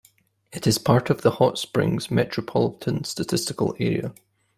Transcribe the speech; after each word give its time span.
It 0.51 0.65
is 0.65 0.79
part 0.79 1.11
of 1.11 1.21
the 1.21 1.29
Hot 1.29 1.59
Springs 1.59 2.09
Metropolitan 2.09 3.03
Statistical 3.03 3.75
Area. 3.79 4.15